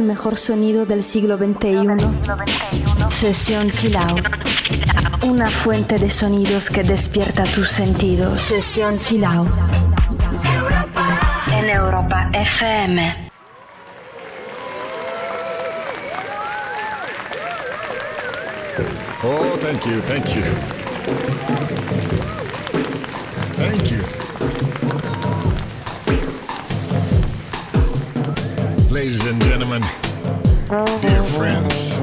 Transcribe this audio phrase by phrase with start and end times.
[0.00, 1.86] El mejor sonido del siglo XXI.
[3.10, 4.16] Sesión Chilao.
[5.26, 8.40] Una fuente de sonidos que despierta tus sentidos.
[8.40, 9.46] Sesión Chilao.
[11.52, 13.30] En Europa FM.
[19.22, 20.42] Oh, thank you, thank you.
[23.58, 24.29] Thank you.
[29.00, 29.80] Ladies and gentlemen,
[31.00, 31.96] dear friends,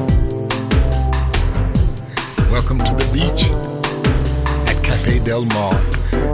[2.50, 3.52] welcome to the beach
[4.68, 5.76] at Cafe Del Mar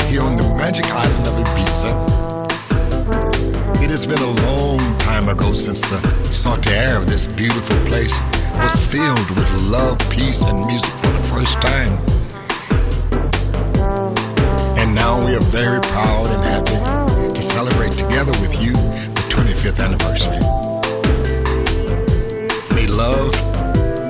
[0.07, 1.91] here on the magic island of Ibiza.
[3.83, 5.99] It has been a long time ago since the
[6.71, 8.17] air of this beautiful place
[8.55, 11.99] was filled with love, peace, and music for the first time.
[14.77, 18.73] And now we are very proud and happy to celebrate together with you
[19.33, 20.39] 25th anniversary.
[22.75, 23.33] May love,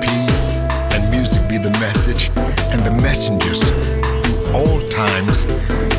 [0.02, 0.48] peace,
[0.92, 2.30] and music be the message
[2.70, 5.46] and the messengers through all times,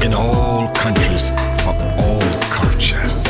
[0.06, 1.32] in all countries,
[1.64, 2.22] for all
[2.54, 3.26] cultures.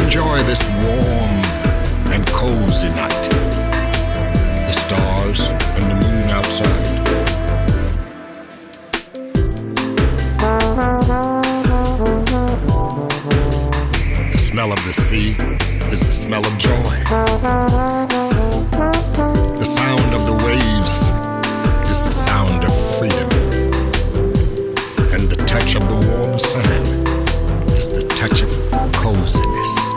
[0.00, 1.34] Enjoy this warm
[2.10, 3.24] and cozy night.
[4.64, 6.89] The stars and the moon outside.
[14.60, 15.30] Smell of the sea
[15.90, 16.74] is the smell of joy.
[19.56, 21.08] The sound of the waves
[21.88, 23.30] is the sound of freedom.
[25.14, 26.86] And the touch of the warm sand
[27.74, 28.50] is the touch of
[28.92, 29.89] coziness.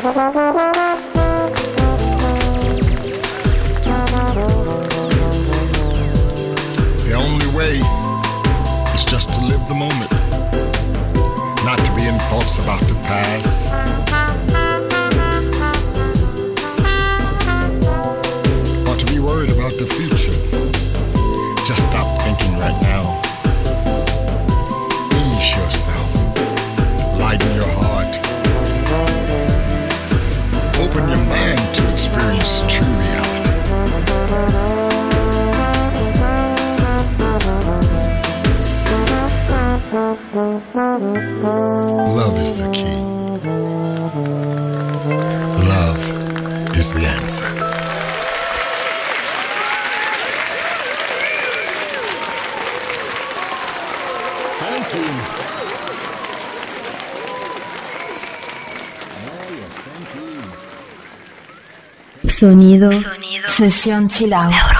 [0.00, 0.49] パパ。
[63.60, 64.79] Sesión Chill Out.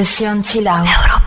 [0.00, 0.88] Sesión Chill Out.
[0.88, 1.19] Europa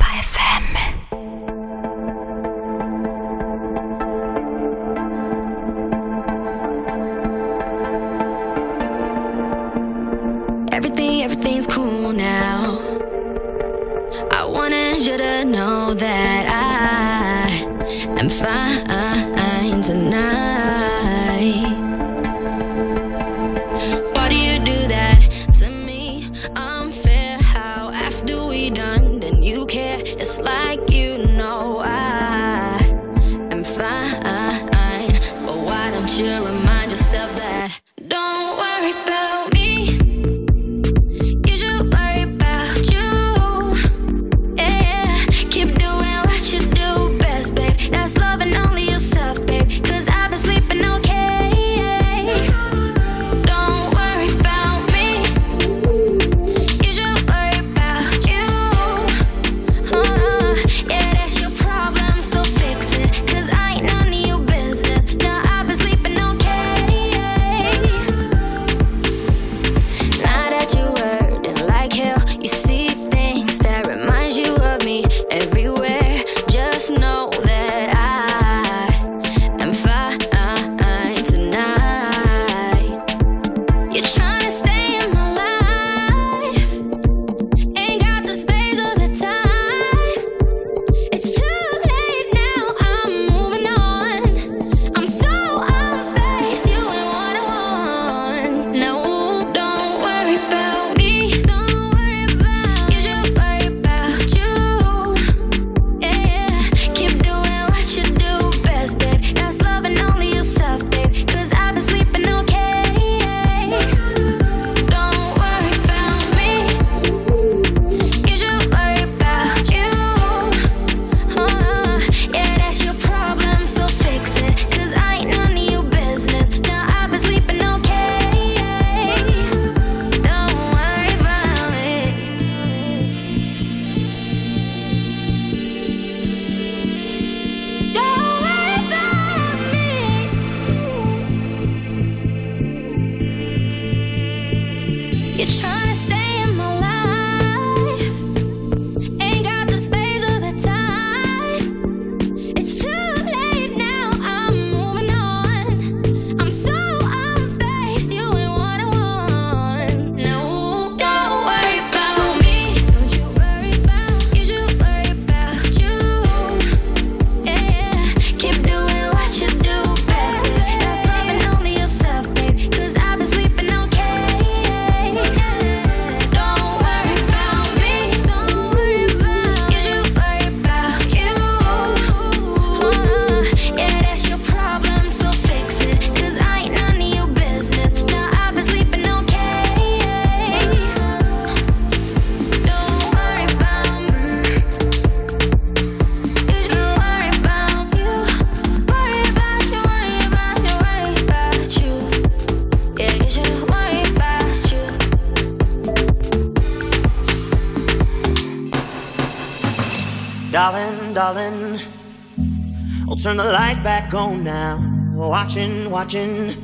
[214.14, 214.80] on now.
[215.14, 216.56] Watching, watching,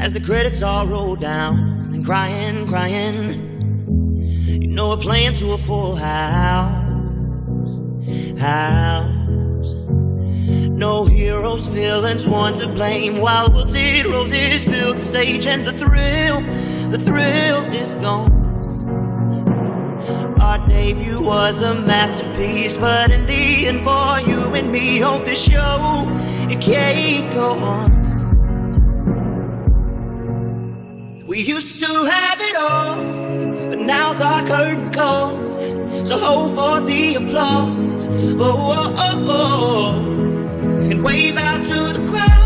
[0.00, 1.58] as the credits all roll down.
[1.92, 3.40] And crying, crying,
[4.60, 6.84] you know we're playing to a full house.
[8.38, 9.16] House.
[10.70, 13.20] No heroes, villains, one to blame.
[13.20, 16.40] While wilted roses fill the stage, and the thrill,
[16.90, 18.32] the thrill is gone.
[20.40, 25.44] Our debut was a masterpiece, but in the end, for you and me, on this
[25.44, 26.06] show,
[26.48, 27.90] it can't go on.
[31.26, 32.96] We used to have it all,
[33.68, 35.32] but now's our curtain call.
[36.06, 38.06] So hold for the applause.
[38.38, 40.90] Oh, oh, oh, oh.
[40.90, 42.45] And wave out to the crowd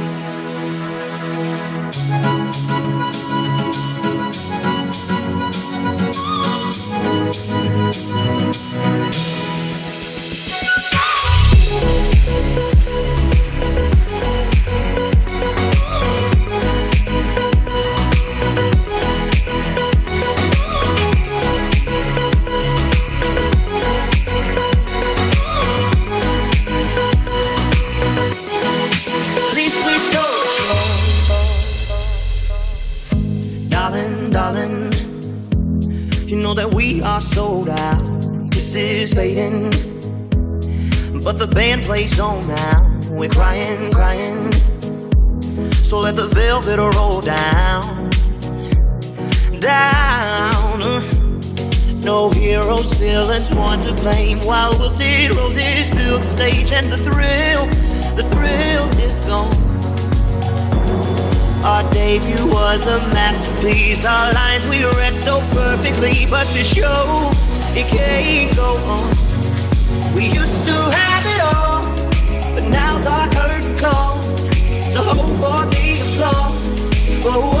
[64.01, 64.05] Masterpiece.
[64.05, 67.31] Our lines we read so perfectly, but the show
[67.75, 70.15] it can't go on.
[70.15, 71.83] We used to have it all,
[72.55, 74.21] but now's our curtain call.
[74.21, 77.25] So hold for the applause.
[77.25, 77.60] Oh,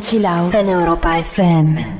[0.00, 1.99] Sesión Chill Out en Europa FM.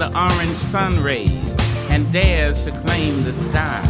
[0.00, 1.30] the orange sun rays
[1.90, 3.89] and dares to claim the sky.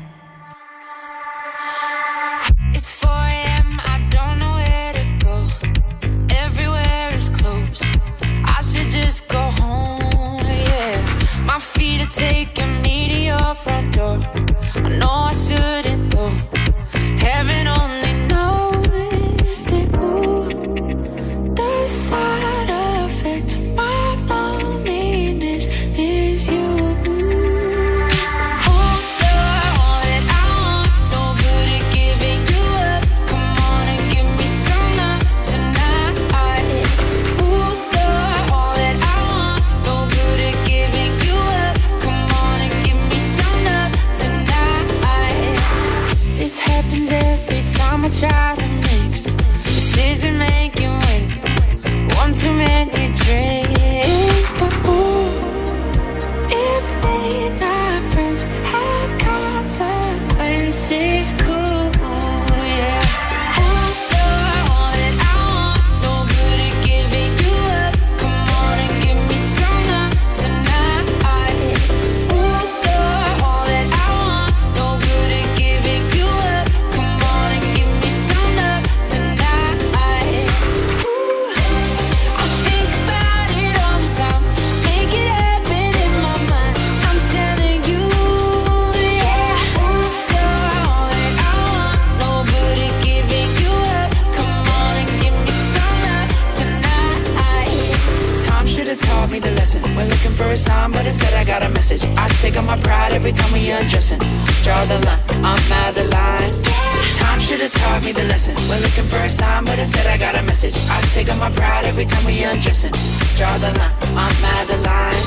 [110.41, 110.75] that message.
[110.89, 112.91] I take up my pride every time we undressing.
[113.37, 115.23] Draw the line, I'm out of line.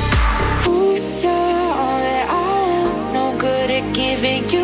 [0.69, 3.13] Ooh, you're all that I am.
[3.13, 4.64] No good at giving you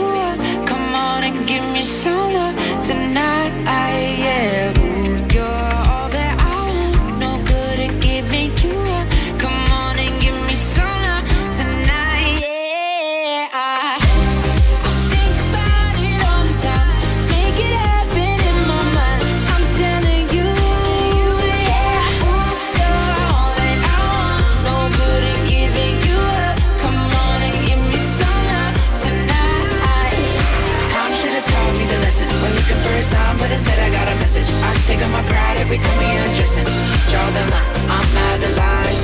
[35.71, 36.67] every time we undressing.
[37.11, 38.99] Draw the line, I'm out of line.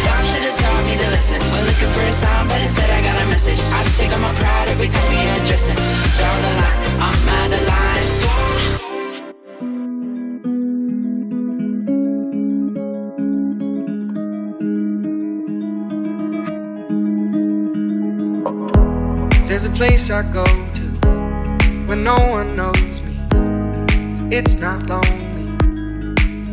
[0.00, 1.36] Stop should have taught me to listen.
[1.52, 3.60] We're looking for a sign, but instead I got a message.
[3.60, 5.76] I take on my pride every time we undressing.
[6.16, 8.08] Draw the line, I'm out of line.
[19.46, 20.82] There's a place I go to
[21.86, 23.14] when no one knows me.
[24.30, 25.27] It's not lonely,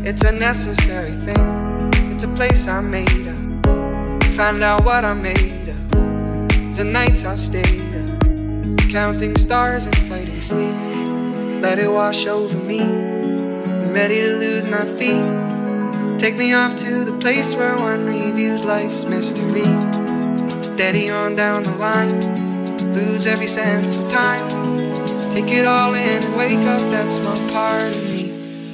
[0.06, 1.90] it's a necessary thing.
[2.14, 4.24] It's a place I made up.
[4.36, 6.78] Find out what I'm made of.
[6.78, 10.76] The nights I've stayed up, counting stars and fighting sleep.
[11.62, 12.82] Let it wash over me.
[12.82, 16.20] I'm ready to lose my feet.
[16.20, 19.66] Take me off to the place where one reviews life's mystery.
[20.64, 22.20] Steady on down the line
[22.94, 24.48] lose every sense of time.
[25.32, 28.15] Take it all in and wake up that's my part.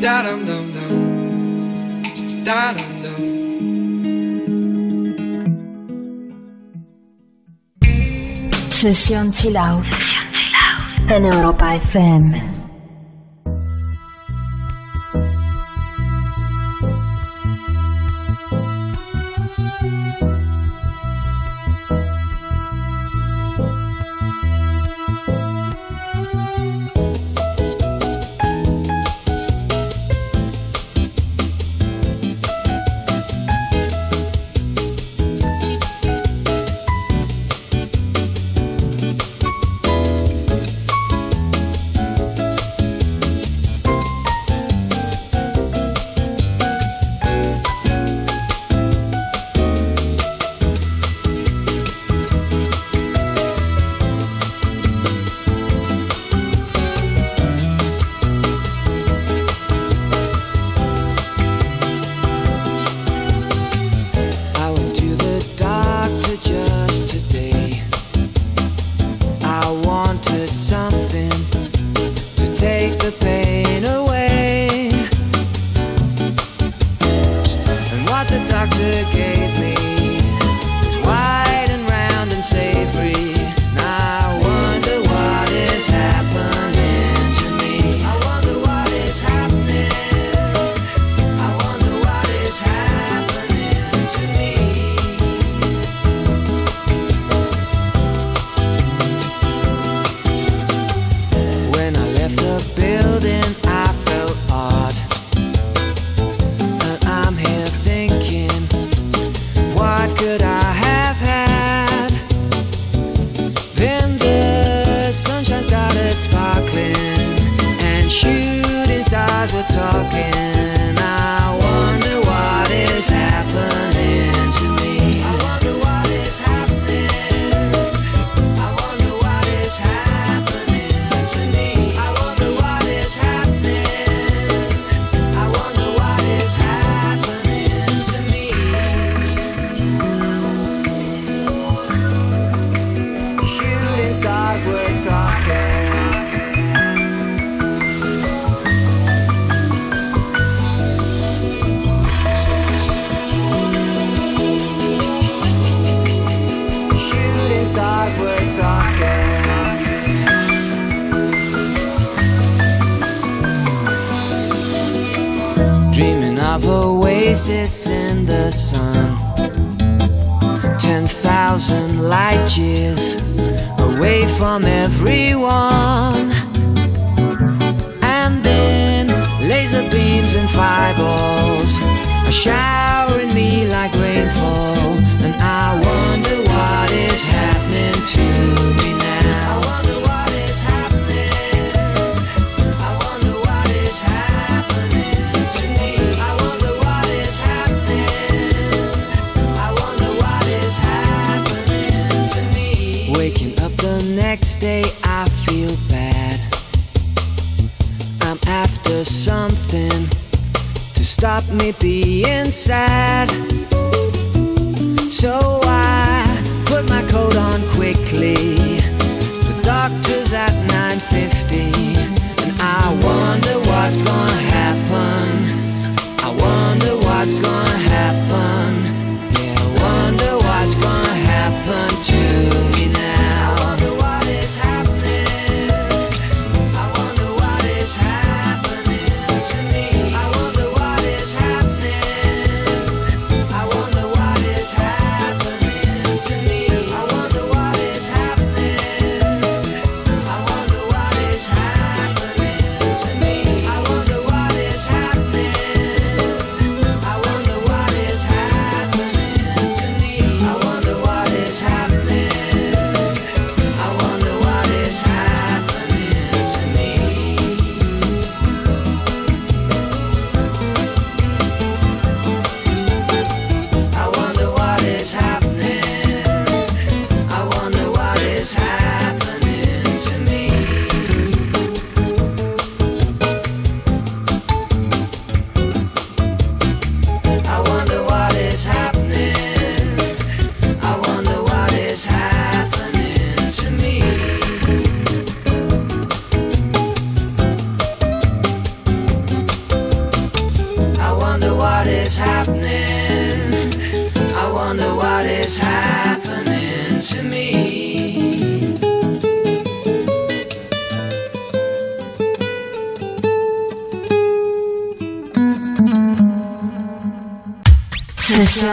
[0.00, 0.92] Da dum dum dum.
[2.44, 3.22] Da dum dum.
[8.68, 9.86] Sesión Chill Out.
[11.08, 12.57] En Europa FM.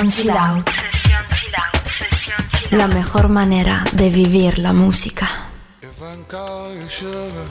[0.09, 0.69] Sesión chill out.
[2.71, 5.27] La mejor manera de vivir la música.
[5.81, 7.47] If I call you sugar,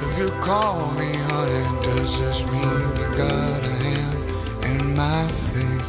[0.00, 4.18] if you call me honey, does this mean you got a hand
[4.64, 5.84] in my fate?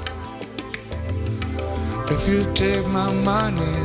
[2.12, 3.85] If you take my money.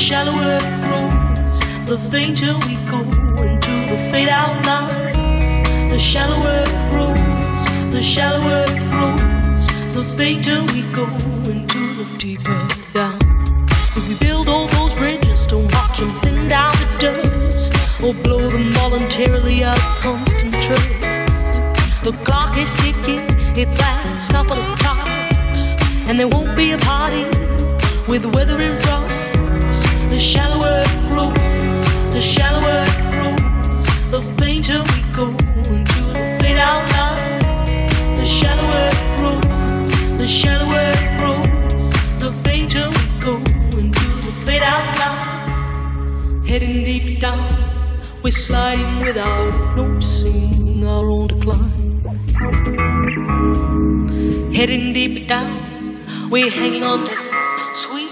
[0.00, 3.00] shallower it grows, the fainter we go
[3.44, 5.90] into the fade out line.
[5.90, 11.04] The shallower it grows, the shallower it grows, the fainter we go
[11.52, 13.18] into the deeper down.
[13.68, 18.48] If we build all those bridges, don't watch them thin down to dust, or blow
[18.48, 21.00] them voluntarily out of constant trust.
[22.04, 23.20] The clock is ticking,
[23.54, 25.76] its last couple of clocks,
[26.08, 27.24] and there won't be a party
[28.08, 28.99] with the weather in front
[30.20, 35.28] shallower it grows, the shallower it grows, the fainter we go
[35.72, 37.40] into the fade line.
[38.18, 43.36] The shallower it grows, the shallower it grows, the fainter we go
[43.80, 46.44] into the fade line.
[46.44, 47.40] Heading deep down,
[48.22, 52.02] we're sliding without noticing our own decline.
[54.52, 55.56] Heading deep down,
[56.28, 57.14] we're hanging on to
[57.74, 58.09] sweet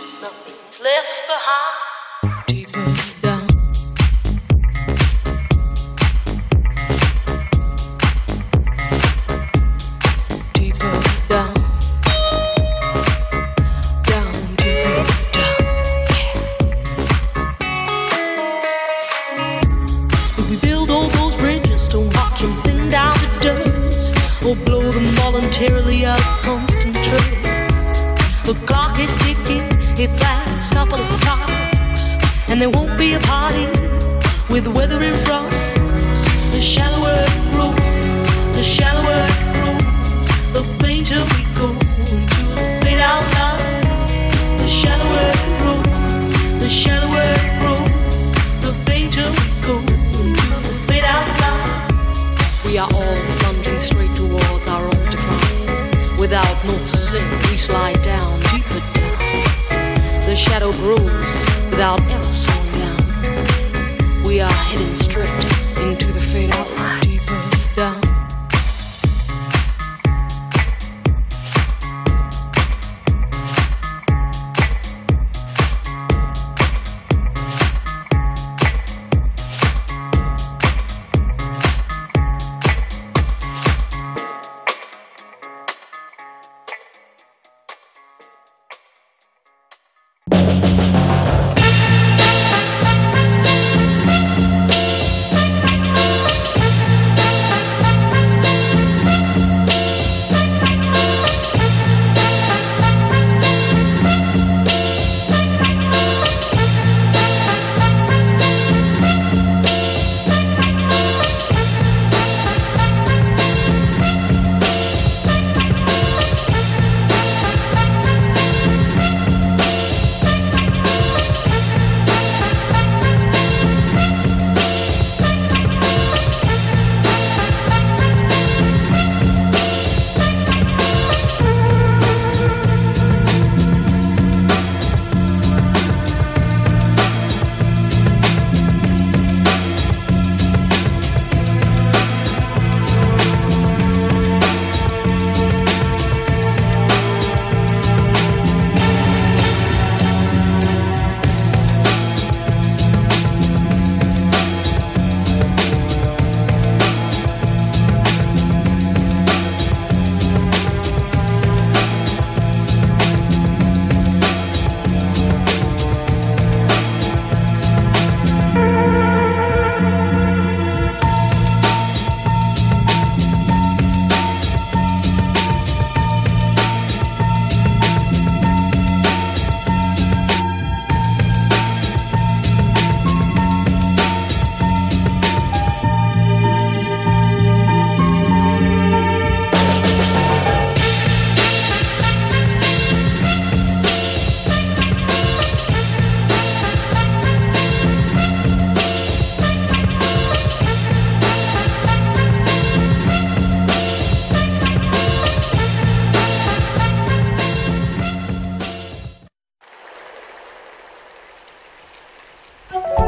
[212.71, 213.08] Under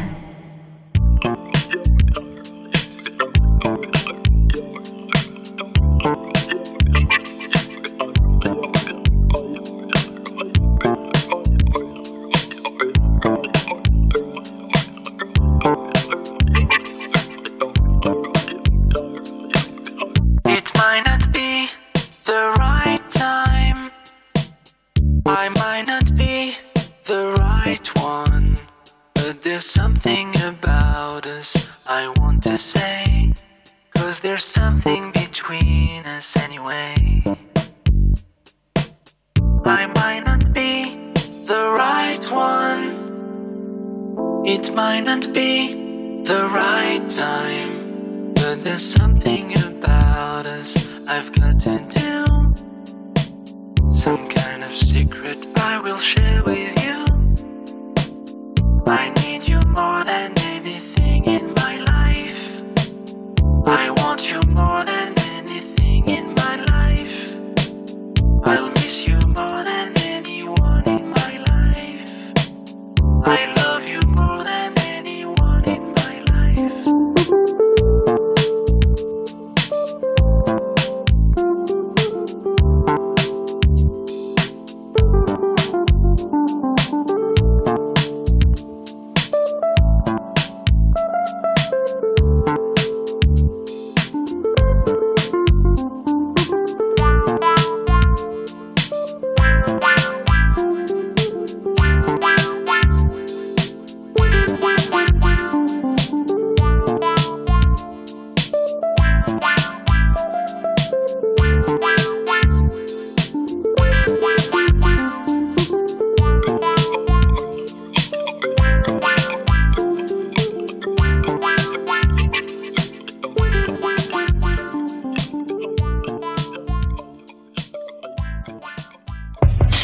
[59.01, 59.30] find me.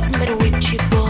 [0.00, 1.09] what's the with you, boy?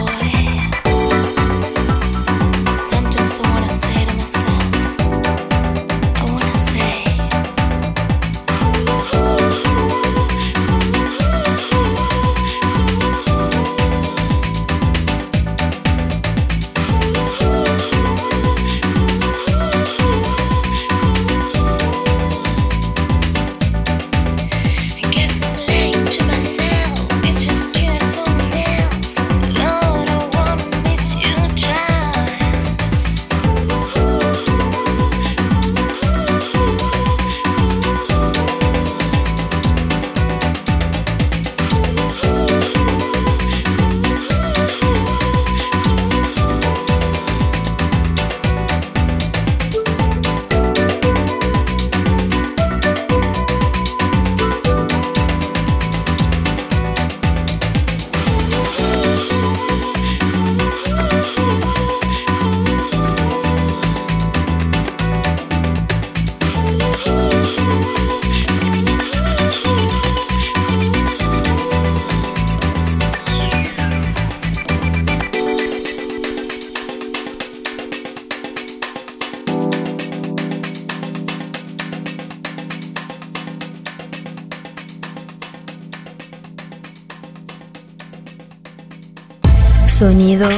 [90.00, 90.48] Sonido,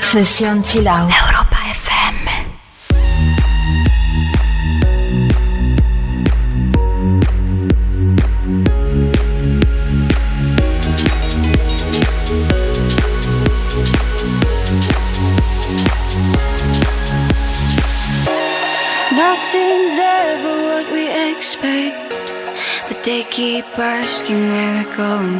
[0.00, 1.10] sesión chill out.
[1.10, 2.18] Europa FM.
[19.16, 22.34] Nothing's ever what we expect,
[22.86, 25.39] but they keep asking where we're going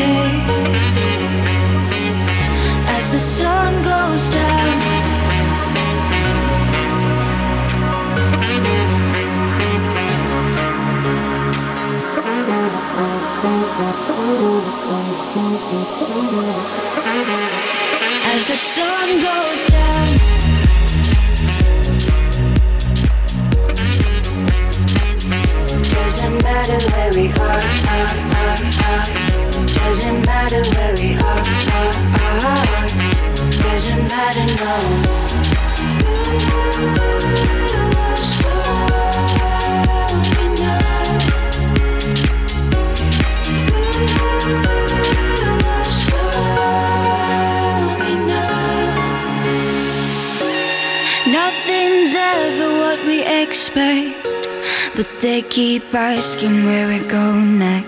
[0.00, 0.04] As
[3.10, 4.78] the sun goes down.
[18.24, 20.08] As the sun goes down.
[25.90, 28.58] Doesn't matter where we are, are, are,
[29.24, 29.27] are.
[29.88, 31.40] Doesn't matter where we are,
[31.72, 31.94] are,
[32.44, 32.88] are.
[33.64, 34.74] Doesn't matter, no.
[51.32, 54.22] Nothing's ever what we expect,
[54.94, 57.87] but they keep asking where we go next.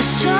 [0.00, 0.39] the sun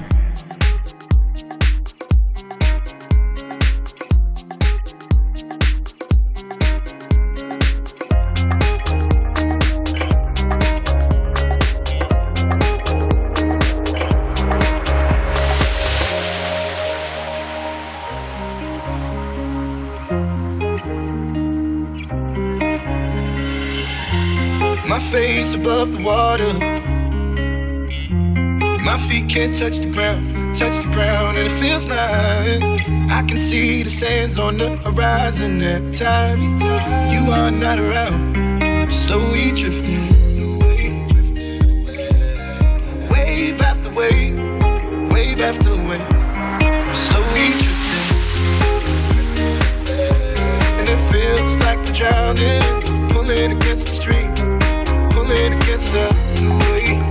[29.61, 32.63] Touch the ground, touch the ground, and it feels like
[33.11, 36.59] I can see the sands on the horizon every time
[37.11, 38.37] you are not around.
[38.63, 40.09] I'm slowly drifting
[43.11, 44.35] wave after wave,
[45.11, 46.11] wave after wave.
[46.63, 48.07] I'm slowly drifting,
[50.79, 54.33] and it feels like I'm drowning, pulling against the stream
[55.11, 56.07] pulling against the
[56.71, 57.10] wave.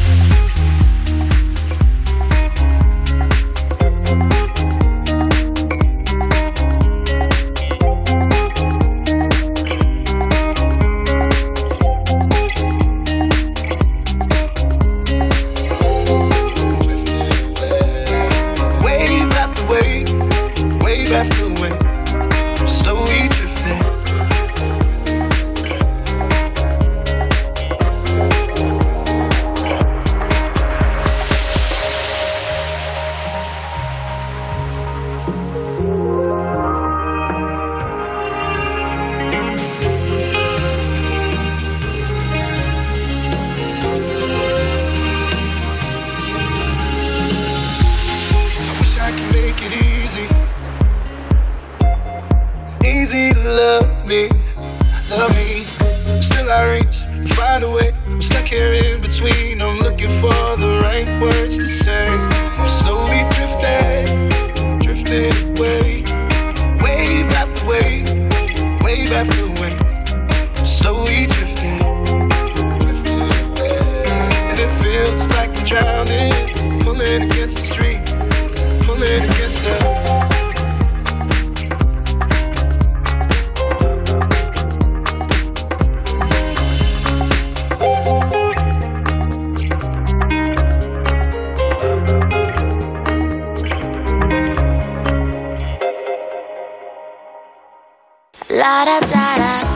[98.61, 99.70] La da da da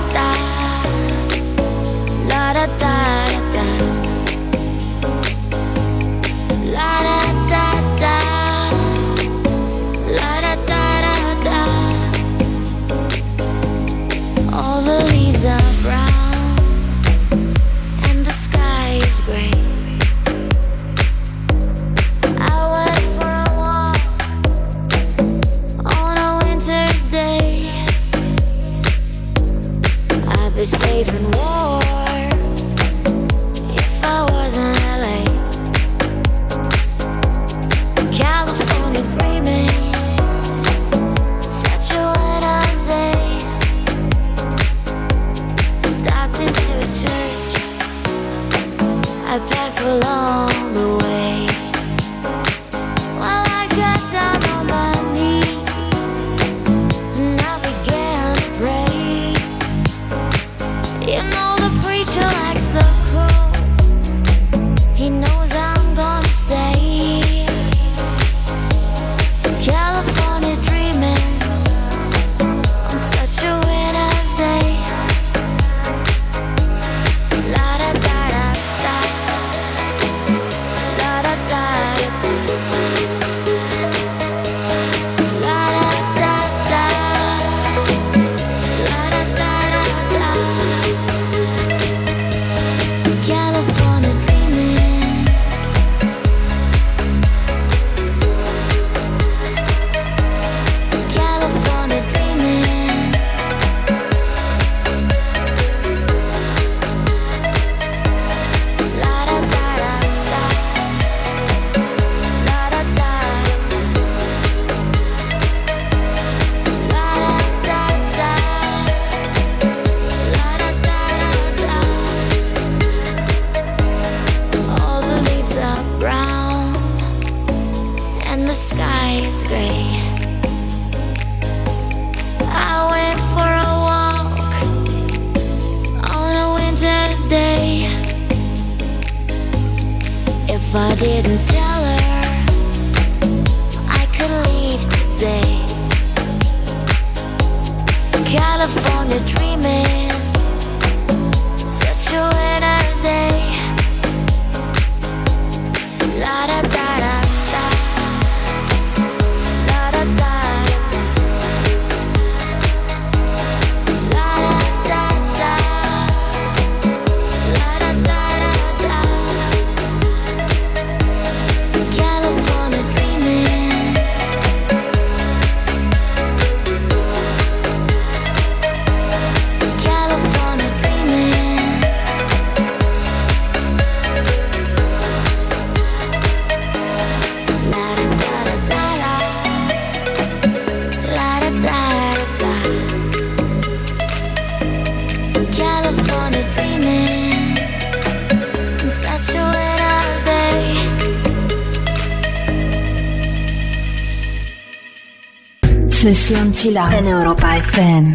[206.66, 208.15] Sesión Chill Out en Europa FM.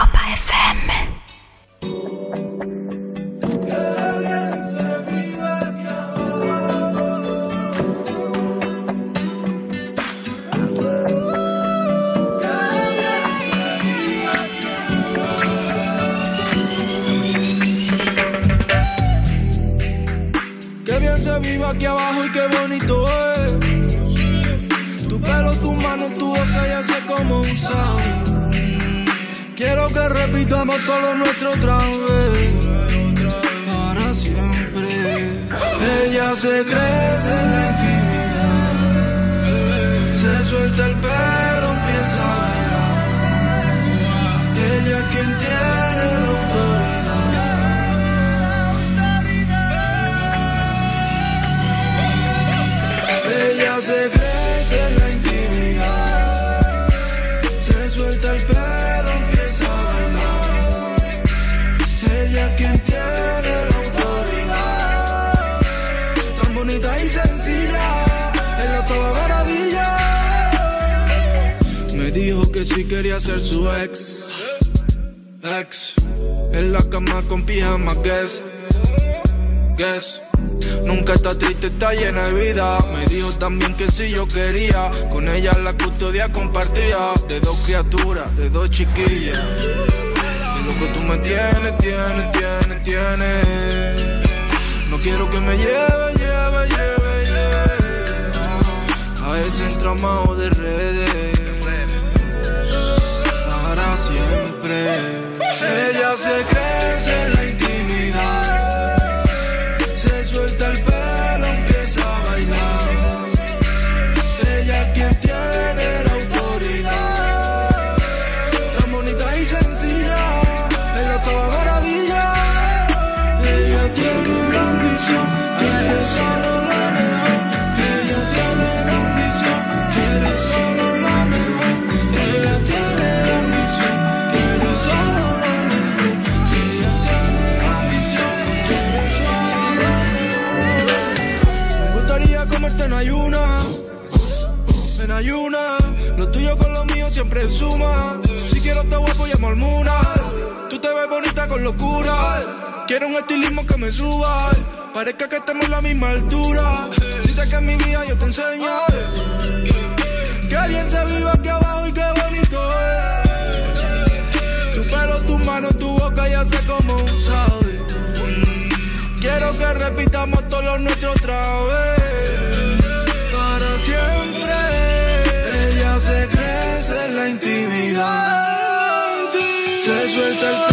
[179.91, 180.70] Se suelta el